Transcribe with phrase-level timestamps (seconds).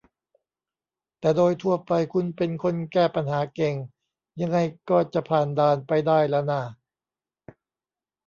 [1.19, 3.75] แต่โดยทั่วไปคุณเป็นคนแก้ปัญหาเก่ง
[4.41, 4.57] ยังไง
[4.89, 6.61] ก็จะผ่านด่านไปได้ล่ะน่า